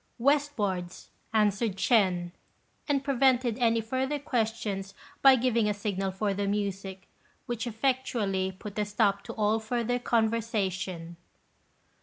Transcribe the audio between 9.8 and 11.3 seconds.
conversation.